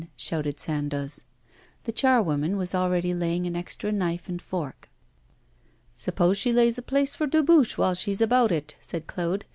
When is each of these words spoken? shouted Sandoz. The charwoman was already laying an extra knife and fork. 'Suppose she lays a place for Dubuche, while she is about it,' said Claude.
shouted 0.15 0.59
Sandoz. 0.59 1.25
The 1.83 1.91
charwoman 1.91 2.57
was 2.57 2.73
already 2.73 3.13
laying 3.13 3.45
an 3.45 3.55
extra 3.55 3.91
knife 3.91 4.27
and 4.27 4.41
fork. 4.41 4.89
'Suppose 5.93 6.39
she 6.39 6.51
lays 6.51 6.79
a 6.79 6.81
place 6.81 7.13
for 7.13 7.27
Dubuche, 7.27 7.77
while 7.77 7.93
she 7.93 8.09
is 8.09 8.19
about 8.19 8.51
it,' 8.51 8.73
said 8.79 9.05
Claude. 9.05 9.45